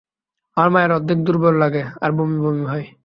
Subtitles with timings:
[0.57, 2.85] আমার মায়ের অনেক দুর্বল লাগে আর বমি বমি ভাব হয়।